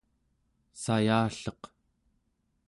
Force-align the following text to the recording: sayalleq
sayalleq 0.83 1.61